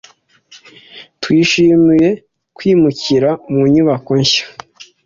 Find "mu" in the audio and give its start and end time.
3.51-3.61